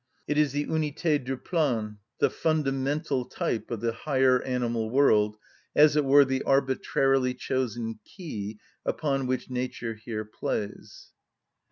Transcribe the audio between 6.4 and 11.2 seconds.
arbitrarily chosen key upon which nature here plays.